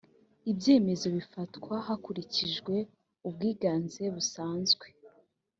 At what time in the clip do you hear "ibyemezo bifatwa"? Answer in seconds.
0.51-1.73